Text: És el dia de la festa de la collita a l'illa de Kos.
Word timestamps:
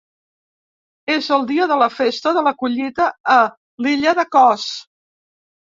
És 1.15 1.27
el 1.35 1.45
dia 1.51 1.67
de 1.73 1.77
la 1.83 1.89
festa 1.99 2.35
de 2.39 2.43
la 2.49 2.55
collita 2.63 3.09
a 3.37 3.39
l'illa 3.87 4.17
de 4.25 4.29
Kos. 4.35 4.69